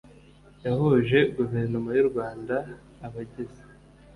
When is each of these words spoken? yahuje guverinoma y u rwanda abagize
yahuje 0.63 1.17
guverinoma 1.35 1.89
y 1.97 1.99
u 2.03 2.07
rwanda 2.09 2.55
abagize 3.05 3.61